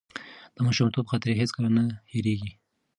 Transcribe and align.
د 0.55 0.57
ماشومتوب 0.65 1.05
خاطرې 1.11 1.33
هیڅکله 1.41 1.69
نه 1.77 1.83
هېرېږي. 2.11 2.51